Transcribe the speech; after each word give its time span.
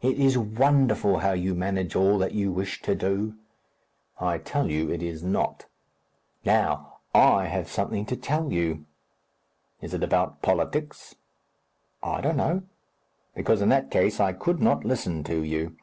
"It 0.00 0.18
is 0.18 0.38
wonderful 0.38 1.18
how 1.18 1.32
you 1.32 1.54
manage 1.54 1.94
all 1.94 2.16
that 2.20 2.32
you 2.32 2.50
wish 2.50 2.80
to 2.80 2.94
do." 2.94 3.34
"I 4.18 4.38
tell 4.38 4.70
you 4.70 4.88
it 4.90 5.02
is 5.02 5.22
not." 5.22 5.66
"Now, 6.46 7.00
I 7.14 7.44
have 7.44 7.68
something 7.68 8.06
to 8.06 8.16
tell 8.16 8.50
you." 8.54 8.86
"Is 9.82 9.92
it 9.92 10.02
about 10.02 10.40
politics?" 10.40 11.14
"I 12.02 12.22
don't 12.22 12.38
know." 12.38 12.62
"Because 13.34 13.60
in 13.60 13.68
that 13.68 13.90
case 13.90 14.18
I 14.18 14.32
could 14.32 14.62
not 14.62 14.86
listen 14.86 15.22
to 15.24 15.42
you." 15.42 15.76